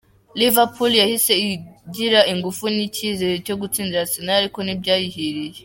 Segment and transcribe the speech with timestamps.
[0.39, 5.57] Liverpool yahise igira ingufu n'icyizere byo gutsinda Arsenal ariko ntibyayihiriye.